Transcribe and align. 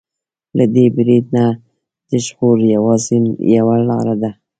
له 0.57 0.65
دې 0.75 0.85
برید 0.97 1.25
نه 1.35 1.45
د 2.09 2.11
ژغور 2.25 2.57
يوازې 2.75 3.17
يوه 3.57 3.75
لاره 3.87 4.15
ده. 4.21 4.31